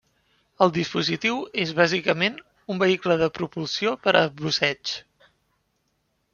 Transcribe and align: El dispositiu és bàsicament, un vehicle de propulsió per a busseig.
El 0.65 0.71
dispositiu 0.77 1.37
és 1.65 1.73
bàsicament, 1.81 2.39
un 2.75 2.81
vehicle 2.85 3.19
de 3.21 3.29
propulsió 3.37 3.95
per 4.07 4.17
a 4.23 4.27
busseig. 4.43 4.99